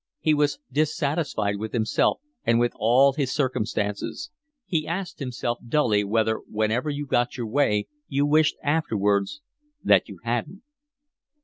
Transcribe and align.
He 0.19 0.33
was 0.33 0.57
dissatisfied 0.71 1.57
with 1.57 1.73
himself 1.73 2.21
and 2.43 2.59
with 2.59 2.71
all 2.77 3.13
his 3.13 3.31
circumstances. 3.31 4.31
He 4.65 4.87
asked 4.87 5.19
himself 5.19 5.59
dully 5.63 6.03
whether 6.03 6.37
whenever 6.49 6.89
you 6.89 7.05
got 7.05 7.37
your 7.37 7.45
way 7.45 7.85
you 8.07 8.25
wished 8.25 8.55
afterwards 8.63 9.41
that 9.83 10.09
you 10.09 10.17
hadn't. 10.23 10.63